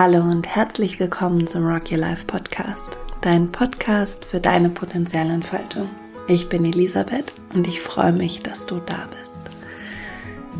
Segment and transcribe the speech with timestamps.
[0.00, 5.88] Hallo und herzlich willkommen zum Rock Your Life Podcast, dein Podcast für deine potenzielle Entfaltung.
[6.28, 9.50] Ich bin Elisabeth und ich freue mich, dass du da bist.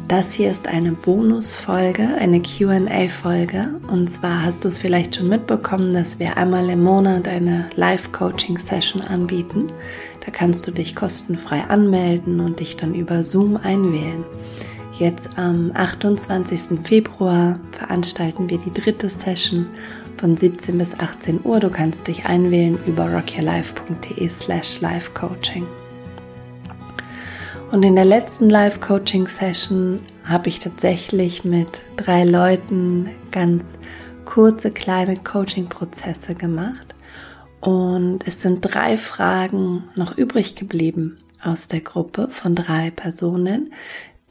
[0.08, 3.78] Das hier ist eine Bonusfolge, eine QA-Folge.
[3.88, 9.02] Und zwar hast du es vielleicht schon mitbekommen, dass wir einmal im Monat eine Live-Coaching-Session
[9.02, 9.68] anbieten.
[10.26, 14.24] Da kannst du dich kostenfrei anmelden und dich dann über Zoom einwählen.
[14.98, 16.80] Jetzt am 28.
[16.82, 19.66] Februar veranstalten wir die dritte Session
[20.16, 21.60] von 17 bis 18 Uhr.
[21.60, 25.64] Du kannst dich einwählen über rockyourlife.de slash livecoaching.
[27.70, 33.78] Und in der letzten Live-Coaching-Session habe ich tatsächlich mit drei Leuten ganz
[34.24, 36.96] kurze, kleine Coaching-Prozesse gemacht.
[37.60, 43.70] Und es sind drei Fragen noch übrig geblieben aus der Gruppe von drei Personen,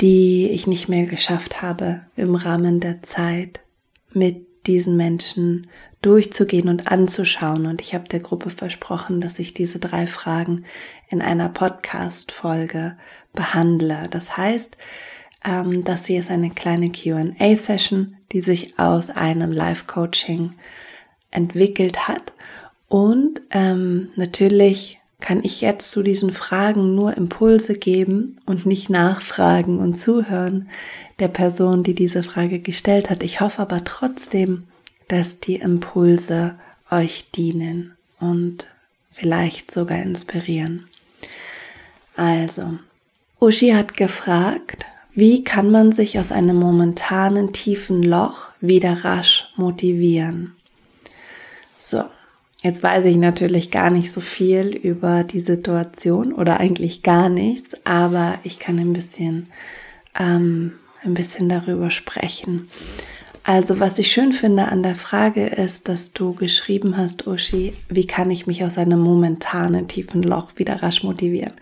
[0.02, 3.62] die ich nicht mehr geschafft habe, im Rahmen der Zeit
[4.12, 5.68] mit diesen Menschen
[6.02, 7.66] durchzugehen und anzuschauen.
[7.66, 10.66] Und ich habe der Gruppe versprochen, dass ich diese drei Fragen
[11.10, 12.98] in einer Podcast-Folge
[13.34, 14.08] behandle.
[14.10, 14.78] Das heißt,
[15.44, 20.52] ähm, dass sie ist eine kleine QA-Session, die sich aus einem Live-Coaching
[21.32, 22.34] entwickelt hat.
[22.88, 29.80] Und ähm, natürlich kann ich jetzt zu diesen Fragen nur Impulse geben und nicht nachfragen
[29.80, 30.70] und zuhören
[31.20, 33.24] der Person, die diese Frage gestellt hat.
[33.24, 34.68] Ich hoffe aber trotzdem,
[35.08, 36.56] dass die Impulse
[36.92, 38.68] euch dienen und
[39.12, 40.88] vielleicht sogar inspirieren.
[42.16, 42.78] Also,
[43.40, 50.56] Uschi hat gefragt, wie kann man sich aus einem momentanen tiefen Loch wieder rasch motivieren?
[51.76, 52.04] So,
[52.68, 57.78] Jetzt weiß ich natürlich gar nicht so viel über die Situation oder eigentlich gar nichts,
[57.86, 59.48] aber ich kann ein bisschen,
[60.20, 62.68] ähm, ein bisschen darüber sprechen.
[63.44, 68.06] Also was ich schön finde an der Frage ist, dass du geschrieben hast, Uschi, wie
[68.06, 71.54] kann ich mich aus einem momentanen tiefen Loch wieder rasch motivieren?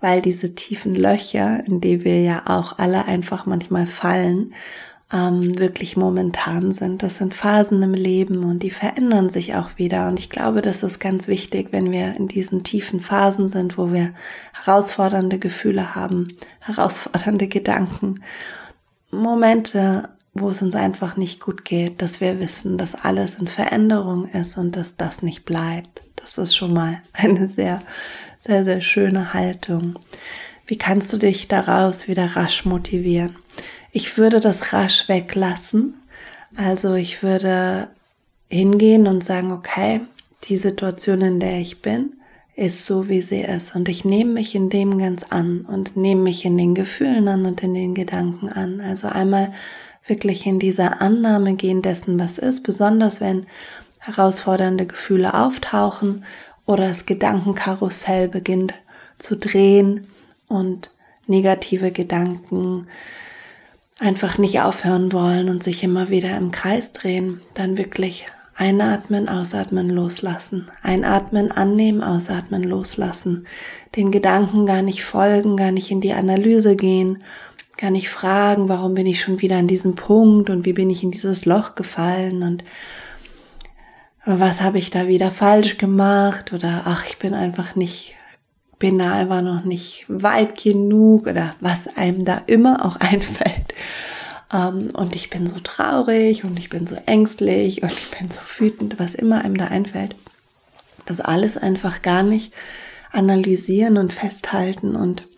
[0.00, 4.54] Weil diese tiefen Löcher, in die wir ja auch alle einfach manchmal fallen,
[5.12, 7.02] ähm, wirklich momentan sind.
[7.02, 10.08] Das sind Phasen im Leben und die verändern sich auch wieder.
[10.08, 13.92] Und ich glaube, das ist ganz wichtig, wenn wir in diesen tiefen Phasen sind, wo
[13.92, 14.14] wir
[14.52, 16.28] herausfordernde Gefühle haben,
[16.60, 18.22] herausfordernde Gedanken,
[19.10, 24.26] Momente, wo es uns einfach nicht gut geht, dass wir wissen, dass alles in Veränderung
[24.26, 26.02] ist und dass das nicht bleibt.
[26.16, 27.82] Das ist schon mal eine sehr,
[28.40, 29.98] sehr, sehr schöne Haltung.
[30.66, 33.36] Wie kannst du dich daraus wieder rasch motivieren?
[33.94, 35.94] Ich würde das rasch weglassen.
[36.56, 37.88] Also ich würde
[38.48, 40.00] hingehen und sagen, okay,
[40.44, 42.14] die Situation, in der ich bin,
[42.56, 43.76] ist so, wie sie ist.
[43.76, 47.44] Und ich nehme mich in dem ganz an und nehme mich in den Gefühlen an
[47.44, 48.80] und in den Gedanken an.
[48.80, 49.52] Also einmal
[50.06, 53.46] wirklich in dieser Annahme gehen dessen, was ist, besonders wenn
[54.00, 56.24] herausfordernde Gefühle auftauchen
[56.64, 58.72] oder das Gedankenkarussell beginnt
[59.18, 60.06] zu drehen
[60.48, 60.92] und
[61.26, 62.88] negative Gedanken
[64.02, 68.26] einfach nicht aufhören wollen und sich immer wieder im Kreis drehen, dann wirklich
[68.56, 70.66] einatmen, ausatmen, loslassen.
[70.82, 73.46] Einatmen, annehmen, ausatmen, loslassen.
[73.94, 77.22] Den Gedanken gar nicht folgen, gar nicht in die Analyse gehen,
[77.78, 81.02] gar nicht fragen, warum bin ich schon wieder an diesem Punkt und wie bin ich
[81.02, 82.64] in dieses Loch gefallen und
[84.24, 88.14] was habe ich da wieder falsch gemacht oder ach, ich bin einfach nicht
[88.90, 93.74] da einfach noch nicht weit genug oder was einem da immer auch einfällt.
[94.52, 98.40] Ähm, und ich bin so traurig und ich bin so ängstlich und ich bin so
[98.58, 100.16] wütend, was immer einem da einfällt.
[101.06, 102.52] Das alles einfach gar nicht
[103.10, 105.28] analysieren und festhalten und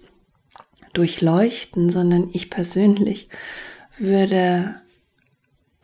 [0.92, 3.28] durchleuchten, sondern ich persönlich
[3.98, 4.76] würde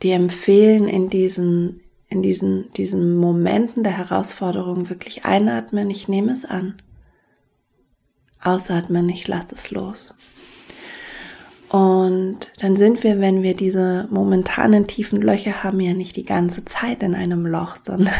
[0.01, 6.45] dir empfehlen, in diesen, in diesen, diesen Momenten der Herausforderung wirklich einatmen, ich nehme es
[6.45, 6.75] an.
[8.43, 10.13] Ausatmen, ich lasse es los.
[11.69, 16.65] Und dann sind wir, wenn wir diese momentanen tiefen Löcher haben, ja nicht die ganze
[16.65, 18.13] Zeit in einem Loch, sondern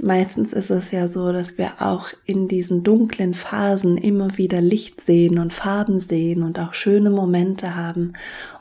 [0.00, 5.00] Meistens ist es ja so, dass wir auch in diesen dunklen Phasen immer wieder Licht
[5.00, 8.12] sehen und Farben sehen und auch schöne Momente haben.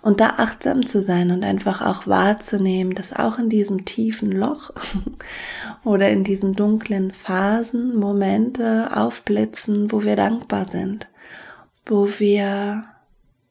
[0.02, 4.72] Und da achtsam zu sein und einfach auch wahrzunehmen, dass auch in diesem tiefen Loch
[5.84, 11.08] oder in diesen dunklen Phasen Momente aufblitzen, wo wir dankbar sind,
[11.86, 12.84] wo wir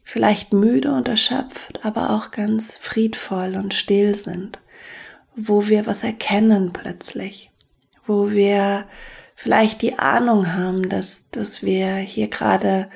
[0.02, 4.58] vielleicht müde und erschöpft, aber auch ganz friedvoll und still sind,
[5.36, 7.52] wo wir was erkennen plötzlich
[8.06, 8.84] wo wir
[9.34, 12.88] vielleicht die Ahnung haben, dass, dass wir hier gerade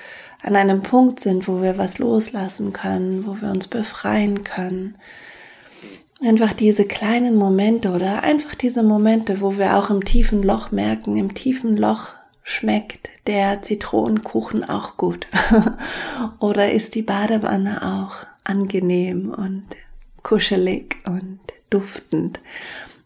[0.43, 4.97] an einem Punkt sind, wo wir was loslassen können, wo wir uns befreien können.
[6.23, 11.17] Einfach diese kleinen Momente oder einfach diese Momente, wo wir auch im tiefen Loch merken,
[11.17, 15.29] im tiefen Loch schmeckt der Zitronenkuchen auch gut.
[16.41, 19.65] oder ist die Badewanne auch angenehm und
[20.23, 21.41] kuschelig und
[21.71, 22.41] duftend.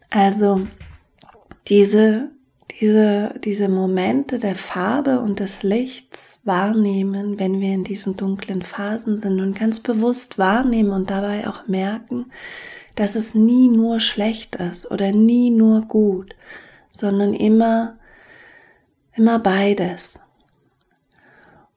[0.09, 0.67] Also
[1.67, 2.31] diese,
[2.79, 9.17] diese, diese Momente der Farbe und des Lichts wahrnehmen, wenn wir in diesen dunklen Phasen
[9.17, 12.31] sind und ganz bewusst wahrnehmen und dabei auch merken,
[12.95, 16.35] dass es nie nur schlecht ist oder nie nur gut,
[16.93, 17.97] sondern immer,
[19.15, 20.21] immer beides.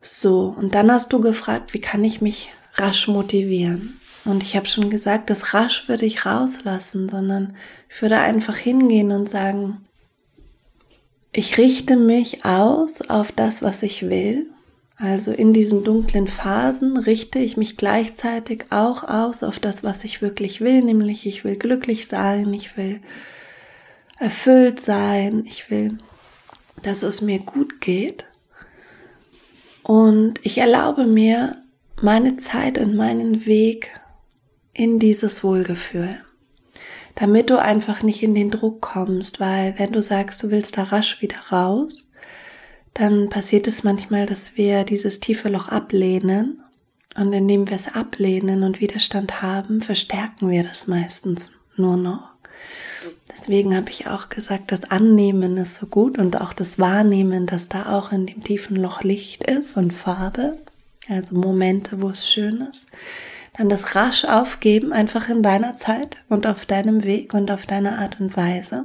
[0.00, 3.97] So, und dann hast du gefragt, wie kann ich mich rasch motivieren?
[4.28, 7.54] Und ich habe schon gesagt, das rasch würde ich rauslassen, sondern
[7.88, 9.78] ich würde einfach hingehen und sagen,
[11.32, 14.46] ich richte mich aus auf das, was ich will
[15.00, 20.20] also in diesen dunklen Phasen richte ich mich gleichzeitig auch aus auf das, was ich
[20.22, 23.00] wirklich will, nämlich ich will glücklich sein, ich will
[24.18, 25.98] erfüllt sein, ich will,
[26.82, 28.26] dass es mir gut geht.
[29.84, 31.62] Und ich erlaube mir
[32.02, 34.00] meine Zeit und meinen Weg
[34.78, 36.20] in dieses Wohlgefühl,
[37.16, 40.84] damit du einfach nicht in den Druck kommst, weil wenn du sagst, du willst da
[40.84, 42.12] rasch wieder raus,
[42.94, 46.62] dann passiert es manchmal, dass wir dieses tiefe Loch ablehnen.
[47.16, 52.34] Und indem wir es ablehnen und Widerstand haben, verstärken wir das meistens nur noch.
[53.32, 57.68] Deswegen habe ich auch gesagt, das Annehmen ist so gut und auch das Wahrnehmen, dass
[57.68, 60.56] da auch in dem tiefen Loch Licht ist und Farbe,
[61.08, 62.86] also Momente, wo es schön ist.
[63.58, 67.98] Dann das rasch aufgeben, einfach in deiner Zeit und auf deinem Weg und auf deine
[67.98, 68.84] Art und Weise.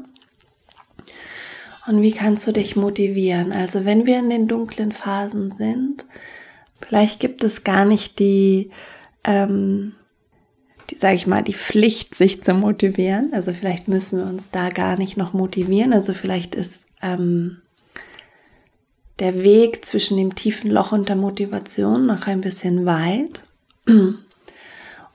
[1.85, 3.51] Und wie kannst du dich motivieren?
[3.51, 6.05] Also wenn wir in den dunklen Phasen sind,
[6.81, 8.71] vielleicht gibt es gar nicht die,
[9.23, 9.93] ähm,
[10.89, 13.31] die sage ich mal, die Pflicht, sich zu motivieren.
[13.33, 15.93] Also vielleicht müssen wir uns da gar nicht noch motivieren.
[15.93, 17.61] Also vielleicht ist ähm,
[19.19, 23.43] der Weg zwischen dem tiefen Loch und der Motivation noch ein bisschen weit.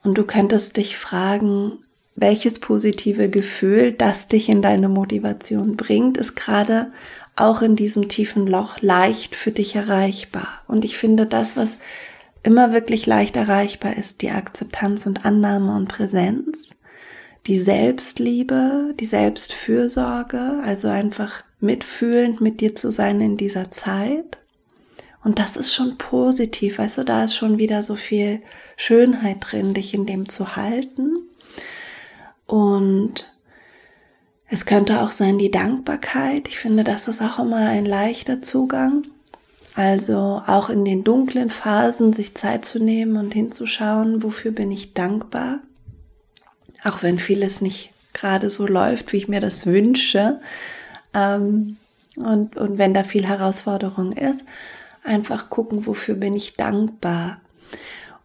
[0.02, 1.78] Und du könntest dich fragen,
[2.16, 6.92] welches positive Gefühl, das dich in deine Motivation bringt, ist gerade
[7.36, 10.48] auch in diesem tiefen Loch leicht für dich erreichbar.
[10.66, 11.76] Und ich finde, das, was
[12.42, 16.70] immer wirklich leicht erreichbar ist, die Akzeptanz und Annahme und Präsenz,
[17.46, 24.38] die Selbstliebe, die Selbstfürsorge, also einfach mitfühlend mit dir zu sein in dieser Zeit.
[25.24, 28.40] Und das ist schon positiv, weißt du, da ist schon wieder so viel
[28.76, 31.18] Schönheit drin, dich in dem zu halten.
[32.46, 33.30] Und
[34.48, 36.48] es könnte auch sein die Dankbarkeit.
[36.48, 39.04] Ich finde, das ist auch immer ein leichter Zugang.
[39.74, 44.94] Also auch in den dunklen Phasen sich Zeit zu nehmen und hinzuschauen, wofür bin ich
[44.94, 45.60] dankbar.
[46.82, 50.40] Auch wenn vieles nicht gerade so läuft, wie ich mir das wünsche.
[51.14, 51.76] Ähm,
[52.16, 54.44] und, und wenn da viel Herausforderung ist,
[55.02, 57.40] einfach gucken, wofür bin ich dankbar.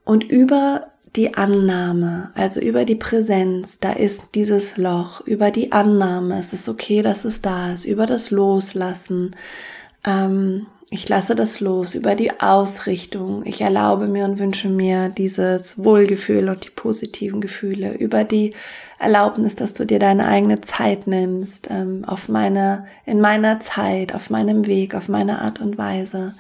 [0.03, 6.39] Und über die Annahme, also über die Präsenz, da ist dieses Loch, über die Annahme,
[6.39, 9.35] es ist okay, dass es da ist, über das Loslassen,
[10.05, 15.83] ähm, ich lasse das los, über die Ausrichtung, ich erlaube mir und wünsche mir dieses
[15.83, 18.53] Wohlgefühl und die positiven Gefühle, über die
[18.99, 24.29] Erlaubnis, dass du dir deine eigene Zeit nimmst, ähm, auf meine, in meiner Zeit, auf
[24.29, 26.35] meinem Weg, auf meine Art und Weise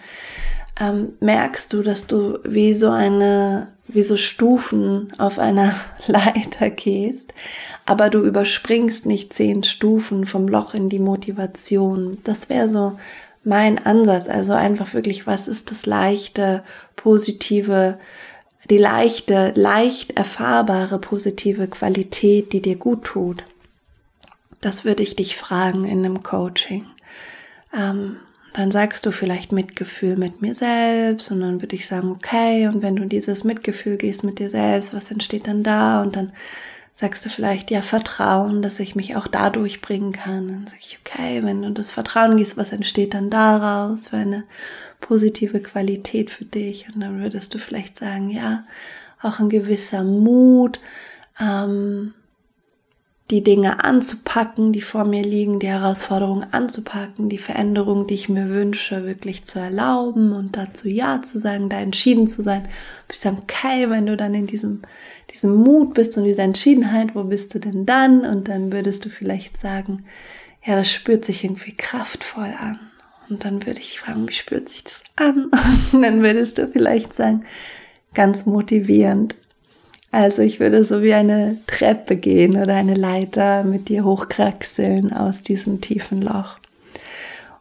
[0.79, 5.73] ähm, merkst du, dass du wie so eine, wie so Stufen auf einer
[6.07, 7.33] Leiter gehst,
[7.85, 12.19] aber du überspringst nicht zehn Stufen vom Loch in die Motivation.
[12.23, 12.93] Das wäre so
[13.43, 14.27] mein Ansatz.
[14.27, 16.63] Also einfach wirklich, was ist das leichte,
[16.95, 17.99] positive,
[18.69, 23.43] die leichte, leicht erfahrbare positive Qualität, die dir gut tut?
[24.61, 26.85] Das würde ich dich fragen in einem Coaching.
[27.75, 28.17] Ähm,
[28.53, 32.83] dann sagst du vielleicht Mitgefühl mit mir selbst und dann würde ich sagen, okay, und
[32.83, 36.03] wenn du dieses Mitgefühl gehst mit dir selbst, was entsteht dann da?
[36.03, 36.31] Und dann
[36.93, 40.47] sagst du vielleicht, ja, Vertrauen, dass ich mich auch dadurch bringen kann.
[40.47, 44.43] Dann sag ich, okay, wenn du das Vertrauen gehst, was entsteht dann daraus für eine
[45.01, 46.87] positive Qualität für dich?
[46.93, 48.63] Und dann würdest du vielleicht sagen, ja,
[49.21, 50.79] auch ein gewisser Mut,
[51.39, 52.13] ähm,
[53.33, 58.49] die Dinge anzupacken, die vor mir liegen, die Herausforderungen anzupacken, die Veränderungen, die ich mir
[58.49, 62.67] wünsche, wirklich zu erlauben und dazu Ja zu sagen, da entschieden zu sein.
[63.11, 64.83] Ich sage, okay, wenn du dann in diesem,
[65.31, 68.21] diesem Mut bist und dieser Entschiedenheit, wo bist du denn dann?
[68.21, 70.05] Und dann würdest du vielleicht sagen,
[70.63, 72.79] ja, das spürt sich irgendwie kraftvoll an.
[73.29, 75.49] Und dann würde ich fragen, wie spürt sich das an?
[75.91, 77.45] Und dann würdest du vielleicht sagen,
[78.13, 79.33] ganz motivierend,
[80.13, 85.41] Also ich würde so wie eine Treppe gehen oder eine Leiter mit dir hochkraxeln aus
[85.41, 86.59] diesem tiefen Loch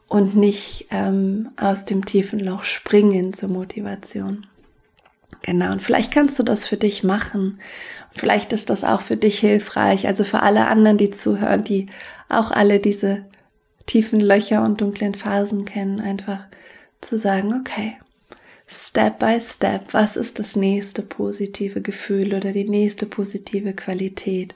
[0.06, 4.47] und nicht ähm, aus dem tiefen Loch springen zur Motivation.
[5.40, 7.59] Genau, und vielleicht kannst du das für dich machen.
[8.11, 11.87] Vielleicht ist das auch für dich hilfreich, also für alle anderen, die zuhören, die
[12.28, 13.25] auch alle diese
[13.87, 16.44] tiefen Löcher und dunklen Phasen kennen, einfach
[17.00, 17.94] zu sagen, okay,
[18.69, 24.54] Step by Step, was ist das nächste positive Gefühl oder die nächste positive Qualität,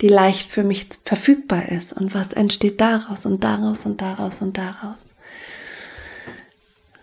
[0.00, 4.56] die leicht für mich verfügbar ist und was entsteht daraus und daraus und daraus und
[4.56, 5.10] daraus.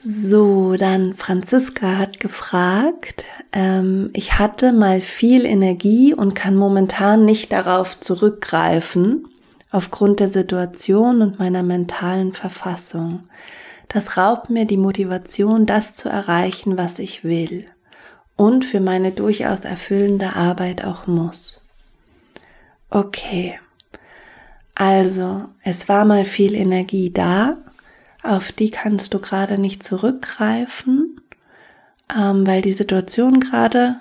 [0.01, 7.51] So, dann Franziska hat gefragt, ähm, ich hatte mal viel Energie und kann momentan nicht
[7.51, 9.27] darauf zurückgreifen,
[9.71, 13.23] aufgrund der Situation und meiner mentalen Verfassung.
[13.87, 17.67] Das raubt mir die Motivation, das zu erreichen, was ich will
[18.35, 21.61] und für meine durchaus erfüllende Arbeit auch muss.
[22.89, 23.59] Okay,
[24.75, 27.57] also es war mal viel Energie da,
[28.23, 31.19] auf die kannst du gerade nicht zurückgreifen,
[32.15, 33.95] ähm, weil die Situation gerade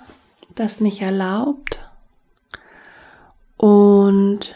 [0.55, 1.79] das nicht erlaubt.
[3.57, 4.55] Und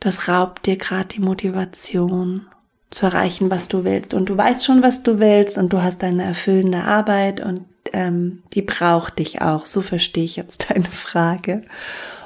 [0.00, 2.46] das raubt dir gerade die Motivation
[2.90, 4.14] zu erreichen, was du willst.
[4.14, 8.42] Und du weißt schon, was du willst und du hast eine erfüllende Arbeit und ähm,
[8.54, 9.66] die braucht dich auch.
[9.66, 11.62] So verstehe ich jetzt deine Frage.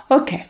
[0.08, 0.44] Okay.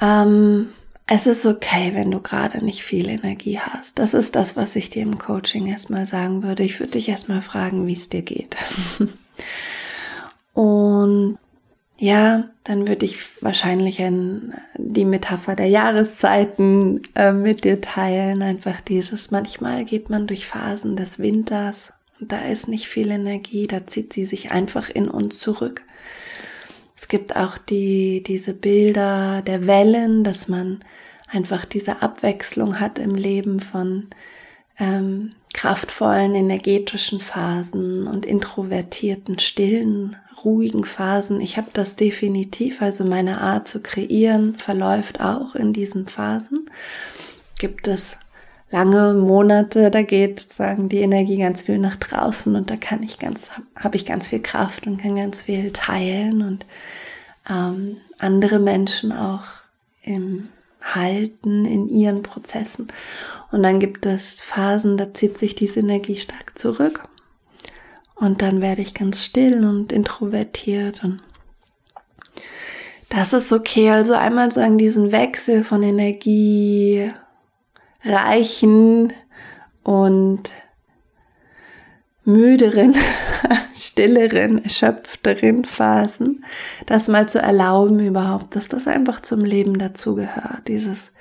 [0.00, 0.68] Ähm,
[1.06, 3.98] es ist okay, wenn du gerade nicht viel Energie hast.
[3.98, 6.64] Das ist das, was ich dir im Coaching erstmal sagen würde.
[6.64, 8.56] Ich würde dich erstmal fragen, wie es dir geht.
[10.52, 11.38] und
[11.98, 18.42] ja, dann würde ich wahrscheinlich ein, die Metapher der Jahreszeiten äh, mit dir teilen.
[18.42, 23.66] Einfach dieses, manchmal geht man durch Phasen des Winters und da ist nicht viel Energie,
[23.66, 25.82] da zieht sie sich einfach in uns zurück.
[26.96, 30.80] Es gibt auch die, diese Bilder der Wellen, dass man
[31.28, 34.08] einfach diese Abwechslung hat im Leben von
[34.78, 41.40] ähm, kraftvollen, energetischen Phasen und introvertierten, stillen, ruhigen Phasen.
[41.40, 46.70] Ich habe das definitiv, also meine Art zu kreieren verläuft auch in diesen Phasen.
[47.58, 48.18] Gibt es
[48.70, 53.18] lange Monate, da geht sozusagen die Energie ganz viel nach draußen und da kann ich
[53.18, 56.66] ganz, habe ich ganz viel Kraft und kann ganz viel teilen und
[57.48, 59.44] ähm, andere Menschen auch
[60.02, 60.48] im
[60.94, 62.88] halten in ihren Prozessen.
[63.52, 67.04] Und dann gibt es Phasen, da zieht sich diese Energie stark zurück.
[68.14, 71.20] Und dann werde ich ganz still und introvertiert und
[73.08, 73.90] das ist okay.
[73.90, 77.12] Also einmal sagen diesen Wechsel von Energie
[78.02, 79.12] reichen
[79.84, 80.50] und
[82.24, 82.94] müderen,
[83.76, 86.44] stilleren, erschöpfteren Phasen,
[86.86, 90.66] das mal zu erlauben überhaupt, dass das einfach zum Leben dazugehört.
[90.66, 91.12] Dieses,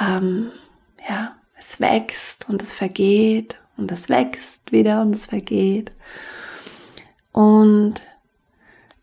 [0.00, 0.50] ähm,
[1.08, 5.92] ja, es wächst und es vergeht und es wächst wieder und es vergeht.
[7.32, 7.94] Und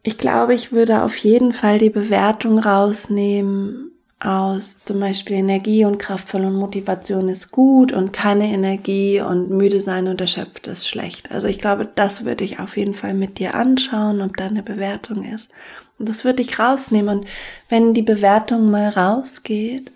[0.04, 5.98] ich glaube, ich würde auf jeden Fall die Bewertung rausnehmen aus zum Beispiel Energie und
[5.98, 11.32] kraftvoll und Motivation ist gut und keine Energie und müde sein und erschöpft ist schlecht.
[11.32, 14.64] Also ich glaube, das würde ich auf jeden Fall mit dir anschauen, ob da eine
[14.64, 15.52] Bewertung ist.
[16.00, 17.20] Und das würde ich rausnehmen.
[17.20, 17.28] Und
[17.70, 19.92] wenn die Bewertung mal rausgeht,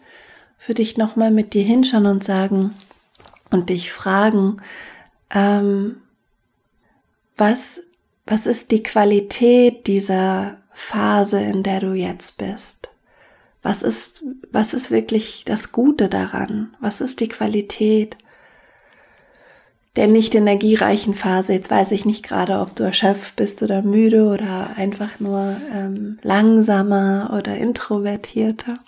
[0.65, 2.73] würde ich nochmal mit dir hinschauen und sagen,
[3.51, 4.57] und dich fragen,
[5.33, 5.97] ähm,
[7.37, 7.81] was,
[8.25, 12.89] was ist die Qualität dieser Phase, in der du jetzt bist?
[13.61, 16.75] Was ist, was ist wirklich das Gute daran?
[16.79, 18.17] Was ist die Qualität
[19.95, 21.53] der nicht energiereichen Phase?
[21.53, 26.19] Jetzt weiß ich nicht gerade, ob du erschöpft bist oder müde oder einfach nur ähm,
[26.21, 28.79] langsamer oder introvertierter.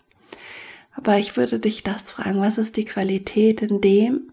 [0.94, 4.32] Aber ich würde dich das fragen, was ist die Qualität in dem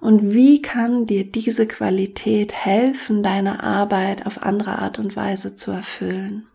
[0.00, 5.70] und wie kann dir diese Qualität helfen, deine Arbeit auf andere Art und Weise zu
[5.70, 6.46] erfüllen?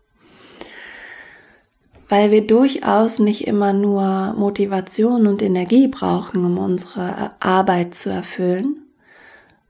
[2.08, 8.82] Weil wir durchaus nicht immer nur Motivation und Energie brauchen, um unsere Arbeit zu erfüllen,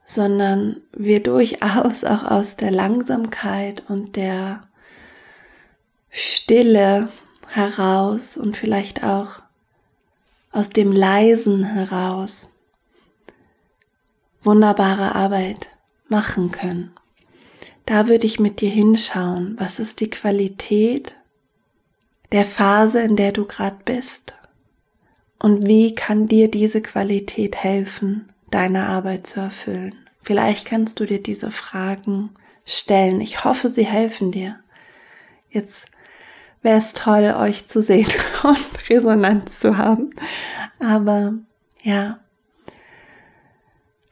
[0.05, 4.63] sondern wir durchaus auch aus der Langsamkeit und der
[6.11, 7.09] Stille
[7.49, 9.46] heraus und vielleicht auch
[10.57, 12.55] aus dem Leisen heraus
[14.43, 15.69] wunderbare Arbeit
[16.09, 16.93] machen können.
[17.85, 21.17] Da würde ich mit dir hinschauen, was ist die Qualität
[22.33, 24.35] der Phase, in der du gerade bist
[25.39, 29.95] und wie kann dir diese Qualität helfen, deine Arbeit zu erfüllen.
[30.23, 32.31] Vielleicht kannst du dir diese Fragen
[32.65, 33.21] stellen.
[33.21, 34.59] Ich hoffe, sie helfen dir.
[35.51, 35.87] jetzt
[36.67, 38.11] wäre es toll, euch zu sehen
[38.43, 40.11] und Resonanz zu haben.
[40.79, 41.35] Aber
[41.83, 42.19] ja,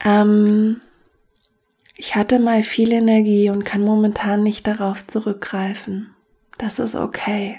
[0.02, 0.80] ähm,
[1.96, 6.14] ich hatte mal viel Energie und kann momentan nicht darauf zurückgreifen.
[6.56, 7.58] Das ist okay.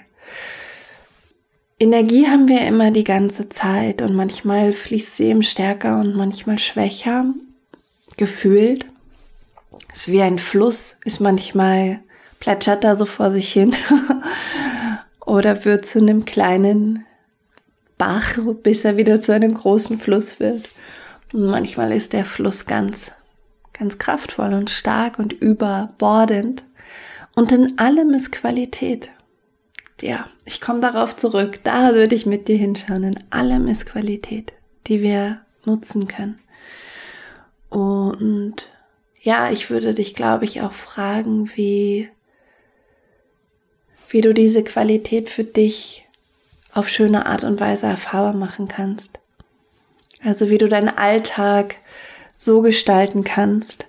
[1.78, 6.58] Energie haben wir immer die ganze Zeit und manchmal fließt sie eben stärker und manchmal
[6.58, 7.26] schwächer,
[8.16, 8.86] gefühlt.
[9.94, 12.00] Ist wie ein Fluss, ist manchmal
[12.40, 13.76] plätschert da so vor sich hin
[15.26, 17.06] oder wird zu einem kleinen
[17.98, 20.68] Bach, bis er wieder zu einem großen Fluss wird.
[21.34, 23.12] Und manchmal ist der Fluss ganz,
[23.74, 26.64] ganz kraftvoll und stark und überbordend.
[27.36, 29.10] Und in allem ist Qualität.
[30.02, 31.60] Ja, ich komme darauf zurück.
[31.64, 33.04] Da würde ich mit dir hinschauen.
[33.04, 34.54] In allem ist Qualität,
[34.88, 36.40] die wir nutzen können.
[37.70, 38.70] Und
[39.22, 42.10] ja, ich würde dich, glaube ich, auch fragen, wie,
[44.10, 46.06] wie du diese Qualität für dich
[46.74, 49.20] auf schöne Art und Weise erfahrbar machen kannst.
[50.24, 51.76] Also wie du deinen Alltag
[52.36, 53.88] so gestalten kannst,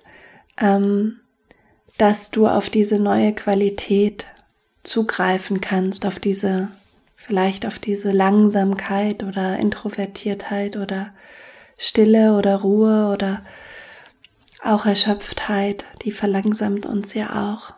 [0.59, 1.19] ähm,
[1.97, 4.27] dass du auf diese neue Qualität
[4.83, 6.69] zugreifen kannst, auf diese,
[7.15, 11.13] vielleicht auf diese Langsamkeit oder Introvertiertheit oder
[11.77, 13.43] Stille oder Ruhe oder
[14.63, 17.73] auch Erschöpftheit, die verlangsamt uns ja auch.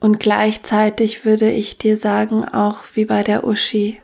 [0.00, 4.00] Und gleichzeitig würde ich dir sagen, auch wie bei der Uschi,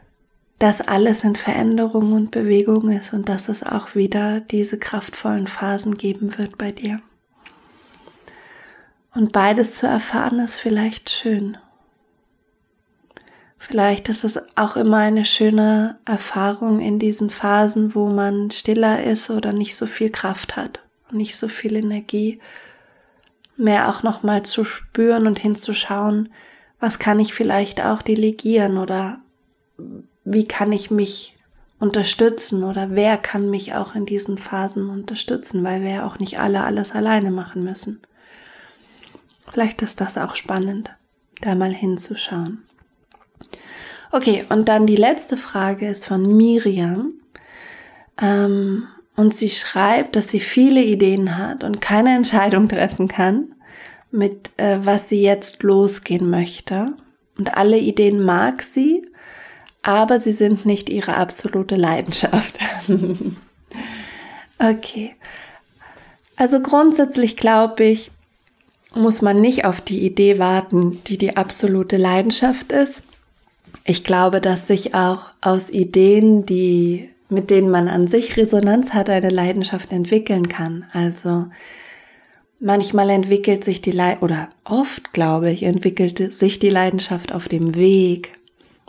[0.58, 5.96] dass alles in Veränderung und Bewegung ist und dass es auch wieder diese kraftvollen Phasen
[5.96, 7.00] geben wird bei dir.
[9.14, 11.56] Und beides zu erfahren ist vielleicht schön.
[13.56, 19.30] Vielleicht ist es auch immer eine schöne Erfahrung in diesen Phasen, wo man stiller ist
[19.30, 22.40] oder nicht so viel Kraft hat und nicht so viel Energie,
[23.56, 26.30] mehr auch nochmal zu spüren und hinzuschauen,
[26.80, 29.18] was kann ich vielleicht auch delegieren oder
[30.24, 31.36] wie kann ich mich
[31.78, 36.38] unterstützen oder wer kann mich auch in diesen Phasen unterstützen, weil wir ja auch nicht
[36.38, 38.00] alle alles alleine machen müssen.
[39.50, 40.90] Vielleicht ist das auch spannend,
[41.40, 42.62] da mal hinzuschauen.
[44.10, 47.14] Okay, und dann die letzte Frage ist von Miriam.
[48.20, 48.86] Ähm,
[49.16, 53.54] und sie schreibt, dass sie viele Ideen hat und keine Entscheidung treffen kann,
[54.10, 56.94] mit äh, was sie jetzt losgehen möchte.
[57.38, 59.06] Und alle Ideen mag sie,
[59.82, 62.58] aber sie sind nicht ihre absolute Leidenschaft.
[64.58, 65.14] okay.
[66.36, 68.10] Also grundsätzlich glaube ich,
[68.94, 73.02] muss man nicht auf die Idee warten, die die absolute Leidenschaft ist.
[73.84, 79.10] Ich glaube, dass sich auch aus Ideen, die, mit denen man an sich Resonanz hat,
[79.10, 80.86] eine Leidenschaft entwickeln kann.
[80.92, 81.46] Also,
[82.60, 87.74] manchmal entwickelt sich die Leidenschaft, oder oft, glaube ich, entwickelt sich die Leidenschaft auf dem
[87.74, 88.32] Weg,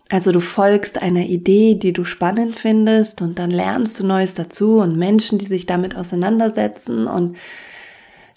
[0.09, 4.77] also du folgst einer Idee, die du spannend findest und dann lernst du Neues dazu
[4.77, 7.37] und Menschen, die sich damit auseinandersetzen und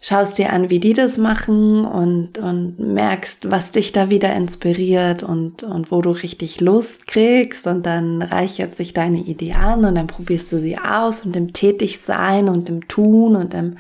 [0.01, 5.23] schaust dir an, wie die das machen und, und merkst, was dich da wieder inspiriert
[5.23, 9.97] und, und wo du richtig Lust kriegst und dann reichert sich deine Idee an und
[9.97, 13.77] dann probierst du sie aus und im Tätigsein und im Tun und im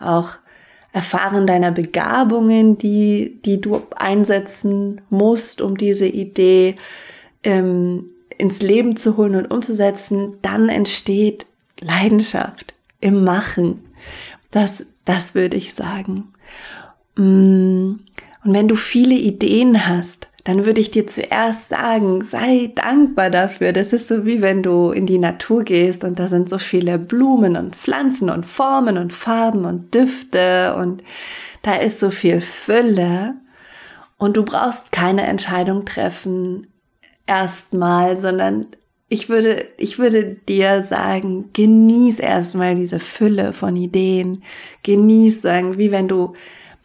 [0.00, 0.32] auch
[0.92, 6.74] Erfahren deiner Begabungen, die, die du einsetzen musst, um diese Idee
[7.44, 11.46] ähm, ins Leben zu holen und umzusetzen, dann entsteht
[11.80, 13.84] Leidenschaft im Machen.
[14.50, 16.32] Das, das würde ich sagen.
[17.16, 17.96] Mm,
[18.44, 23.72] und wenn du viele Ideen hast, dann würde ich dir zuerst sagen, sei dankbar dafür.
[23.72, 26.98] Das ist so wie wenn du in die Natur gehst und da sind so viele
[26.98, 31.02] Blumen und Pflanzen und Formen und Farben und Düfte und
[31.62, 33.34] da ist so viel Fülle.
[34.16, 36.66] Und du brauchst keine Entscheidung treffen,
[37.26, 38.66] erstmal, sondern
[39.12, 44.44] ich würde, ich würde dir sagen, genieß erstmal diese Fülle von Ideen.
[44.84, 46.34] Genieß sagen, wie wenn du,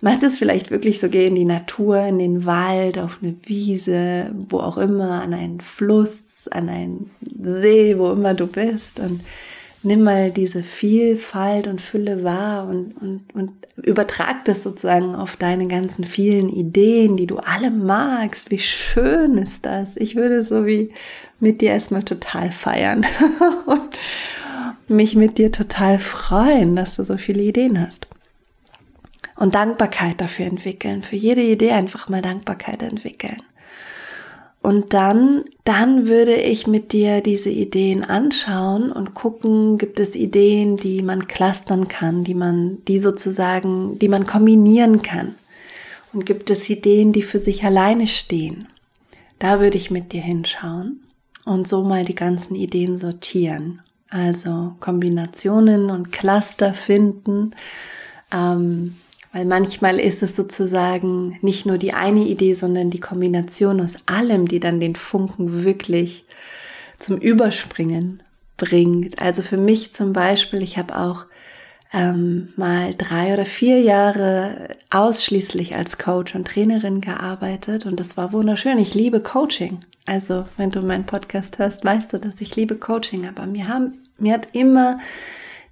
[0.01, 4.33] mach das vielleicht wirklich so, geh in die Natur, in den Wald, auf eine Wiese,
[4.49, 7.11] wo auch immer, an einen Fluss, an einen
[7.43, 9.21] See, wo immer du bist und
[9.85, 15.67] nimm mal diese Vielfalt und Fülle wahr und, und, und übertrag das sozusagen auf deine
[15.67, 18.51] ganzen vielen Ideen, die du alle magst.
[18.51, 19.95] Wie schön ist das?
[19.95, 20.91] Ich würde so wie
[21.39, 23.05] mit dir erstmal total feiern
[23.65, 23.89] und
[24.87, 28.07] mich mit dir total freuen, dass du so viele Ideen hast.
[29.35, 31.03] Und Dankbarkeit dafür entwickeln.
[31.03, 33.41] Für jede Idee einfach mal Dankbarkeit entwickeln.
[34.65, 40.75] Und dann, dann würde ich mit dir diese Ideen anschauen und gucken, gibt es Ideen,
[40.75, 45.35] die man clustern kann, die man, die sozusagen, die man kombinieren kann.
[46.13, 48.67] Und gibt es Ideen, die für sich alleine stehen?
[49.37, 51.03] Da würde ich mit dir hinschauen
[51.45, 53.83] und so mal die ganzen Ideen sortieren.
[54.09, 57.51] Also Kombinationen und Cluster finden.
[58.33, 58.95] Ähm,
[59.35, 64.47] weil manchmal ist es sozusagen nicht nur die eine Idee, sondern die Kombination aus allem,
[64.47, 66.23] die dann den Funken wirklich
[66.99, 68.23] zum Überspringen
[68.55, 69.21] bringt.
[69.21, 71.25] Also für mich zum Beispiel, ich habe auch
[71.91, 78.31] ähm, mal drei oder vier Jahre ausschließlich als Coach und Trainerin gearbeitet und das war
[78.31, 78.79] wunderschön.
[78.79, 79.83] Ich liebe Coaching.
[80.05, 83.91] Also wenn du meinen Podcast hörst, weißt du, dass ich liebe Coaching, aber mir haben,
[84.17, 84.97] mir hat immer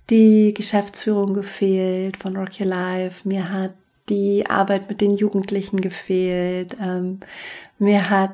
[0.10, 3.74] die Geschäftsführung gefehlt von Rock Your Life, mir hat
[4.10, 7.20] die Arbeit mit den Jugendlichen gefehlt, ähm,
[7.80, 8.32] mir hat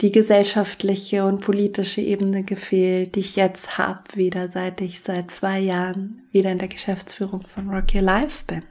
[0.00, 5.60] die gesellschaftliche und politische Ebene gefehlt, die ich jetzt habe, wieder seit ich seit zwei
[5.60, 8.62] Jahren wieder in der Geschäftsführung von Rock Your Life bin.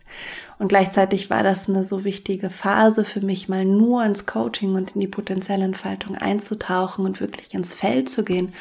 [0.57, 4.95] Und gleichzeitig war das eine so wichtige Phase für mich, mal nur ins Coaching und
[4.95, 8.51] in die potenzielle Entfaltung einzutauchen und wirklich ins Feld zu gehen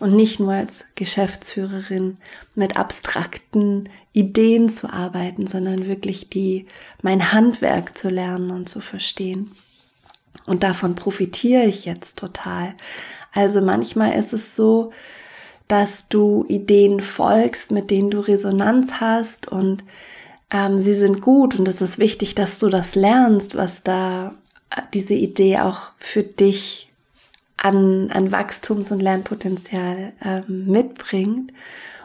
[0.00, 2.16] und nicht nur als Geschäftsführerin
[2.56, 6.66] mit abstrakten Ideen zu arbeiten, sondern wirklich die,
[7.02, 9.50] mein Handwerk zu lernen und zu verstehen.
[10.46, 12.74] Und davon profitiere ich jetzt total.
[13.32, 14.92] Also manchmal ist es so,
[15.68, 19.82] dass du Ideen folgst, mit denen du Resonanz hast und
[20.50, 24.32] ähm, sie sind gut und es ist wichtig, dass du das lernst, was da
[24.70, 26.92] äh, diese Idee auch für dich
[27.56, 31.52] an, an Wachstums- und Lernpotenzial ähm, mitbringt.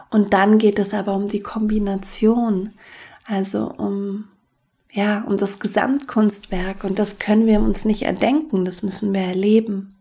[0.10, 2.72] Und dann geht es aber um die Kombination,
[3.26, 4.28] also um
[4.92, 9.96] ja, um das Gesamtkunstwerk und das können wir uns nicht erdenken, das müssen wir erleben.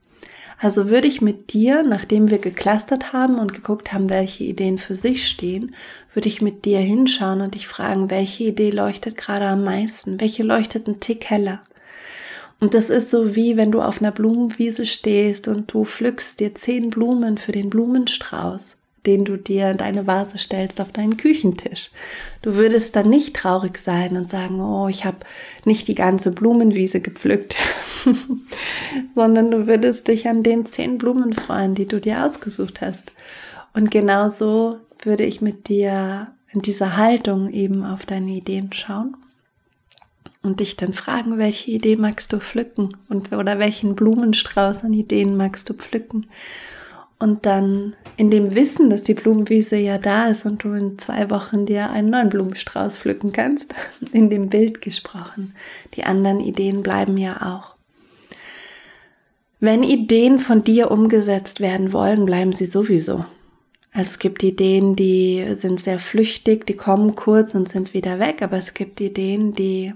[0.59, 4.94] Also würde ich mit dir, nachdem wir geclustert haben und geguckt haben, welche Ideen für
[4.94, 5.74] sich stehen,
[6.12, 10.42] würde ich mit dir hinschauen und dich fragen, welche Idee leuchtet gerade am meisten, welche
[10.42, 11.62] leuchtet ein Tick heller.
[12.59, 16.55] Und das ist so wie wenn du auf einer Blumenwiese stehst und du pflückst dir
[16.55, 21.91] zehn Blumen für den Blumenstrauß den du dir in deine Vase stellst auf deinen Küchentisch.
[22.43, 25.19] Du würdest dann nicht traurig sein und sagen, oh, ich habe
[25.65, 27.57] nicht die ganze Blumenwiese gepflückt,
[29.15, 33.13] sondern du würdest dich an den zehn Blumen freuen, die du dir ausgesucht hast.
[33.73, 39.17] Und genauso würde ich mit dir in dieser Haltung eben auf deine Ideen schauen
[40.43, 45.37] und dich dann fragen, welche Idee magst du pflücken und oder welchen Blumenstrauß an Ideen
[45.37, 46.27] magst du pflücken
[47.21, 51.31] und dann in dem Wissen, dass die Blumenwiese ja da ist und du in zwei
[51.31, 53.75] Wochen dir einen neuen Blumenstrauß pflücken kannst,
[54.13, 55.55] in dem Bild gesprochen.
[55.95, 57.77] Die anderen Ideen bleiben ja auch.
[59.61, 63.27] Wenn Ideen von dir umgesetzt werden wollen, bleiben sie sowieso.
[63.93, 68.41] Also es gibt Ideen, die sind sehr flüchtig, die kommen kurz und sind wieder weg,
[68.41, 69.93] aber es gibt Ideen, die,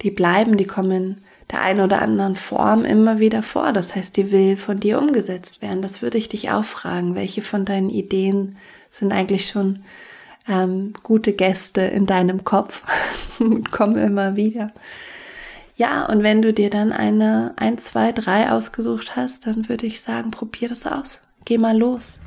[0.00, 1.18] die bleiben, die kommen
[1.52, 3.72] der einen oder anderen Form immer wieder vor.
[3.72, 5.82] Das heißt, die will von dir umgesetzt werden.
[5.82, 7.14] Das würde ich dich auch fragen.
[7.14, 8.56] Welche von deinen Ideen
[8.90, 9.84] sind eigentlich schon
[10.48, 12.82] ähm, gute Gäste in deinem Kopf
[13.38, 14.72] und kommen immer wieder?
[15.76, 20.00] Ja, und wenn du dir dann eine, ein, zwei, drei ausgesucht hast, dann würde ich
[20.00, 21.22] sagen, probier das aus.
[21.44, 22.20] Geh mal los.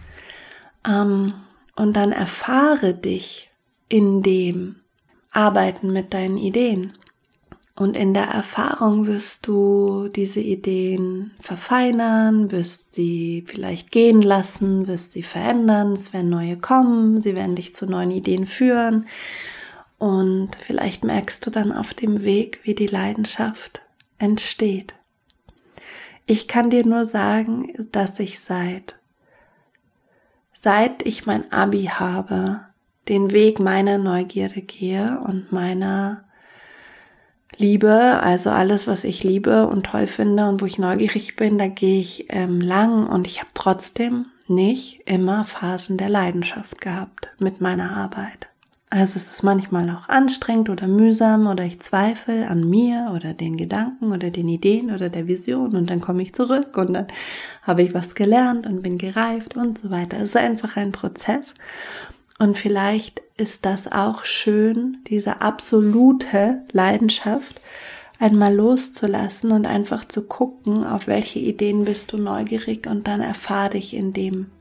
[0.87, 1.33] Ähm,
[1.75, 3.49] und dann erfahre dich
[3.89, 4.77] in dem
[5.31, 6.93] Arbeiten mit deinen Ideen.
[7.77, 15.11] Und in der Erfahrung wirst du diese Ideen verfeinern, wirst sie vielleicht gehen lassen, wirst
[15.11, 19.07] sie verändern, es werden neue kommen, sie werden dich zu neuen Ideen führen.
[19.97, 23.81] Und vielleicht merkst du dann auf dem Weg, wie die Leidenschaft
[24.19, 24.95] entsteht.
[26.25, 28.99] Ich kann dir nur sagen, dass ich seit,
[30.53, 32.61] seit ich mein Abi habe,
[33.09, 36.24] den Weg meiner Neugierde gehe und meiner
[37.59, 41.67] liebe, also alles, was ich liebe und toll finde und wo ich neugierig bin, da
[41.67, 47.61] gehe ich ähm, lang und ich habe trotzdem nicht immer Phasen der Leidenschaft gehabt mit
[47.61, 48.47] meiner Arbeit.
[48.91, 53.57] Also es ist manchmal auch anstrengend oder mühsam oder ich zweifle an mir oder den
[53.57, 57.07] Gedanken oder den Ideen oder der Vision und dann komme ich zurück und dann
[57.63, 60.17] habe ich was gelernt und bin gereift und so weiter.
[60.17, 61.55] Es ist einfach ein Prozess
[62.37, 67.61] und vielleicht ist das auch schön, diese absolute Leidenschaft
[68.19, 73.69] einmal loszulassen und einfach zu gucken, auf welche Ideen bist du neugierig und dann erfahr
[73.69, 74.51] dich in dem.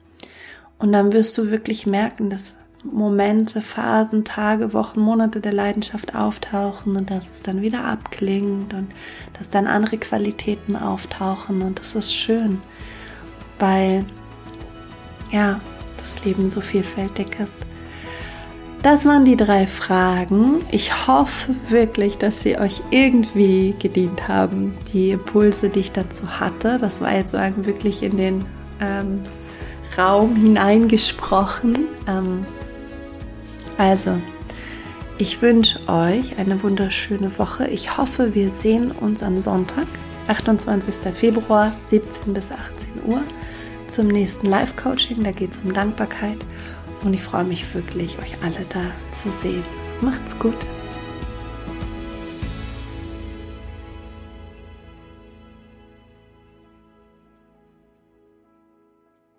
[0.78, 6.96] Und dann wirst du wirklich merken, dass Momente, Phasen, Tage, Wochen, Monate der Leidenschaft auftauchen
[6.96, 8.88] und dass es dann wieder abklingt und
[9.38, 12.60] dass dann andere Qualitäten auftauchen und das ist schön,
[13.58, 14.04] weil
[15.30, 15.60] ja,
[16.04, 17.52] das Leben so vielfältig ist.
[18.82, 20.60] das waren die drei Fragen.
[20.70, 26.76] Ich hoffe wirklich, dass sie euch irgendwie gedient haben, die Impulse, die ich dazu hatte.
[26.78, 28.44] Das war jetzt so wirklich in den
[28.80, 29.22] ähm,
[29.96, 31.86] Raum hineingesprochen.
[32.06, 32.44] Ähm,
[33.78, 34.18] also,
[35.16, 37.68] ich wünsche euch eine wunderschöne Woche.
[37.68, 39.86] Ich hoffe, wir sehen uns am Sonntag,
[40.28, 40.96] 28.
[41.14, 43.22] Februar, 17 bis 18 Uhr,
[43.94, 45.22] zum nächsten Live-Coaching.
[45.22, 46.38] Da geht es um Dankbarkeit.
[47.04, 49.62] Und ich freue mich wirklich, euch alle da zu sehen.
[50.00, 50.56] Macht's gut.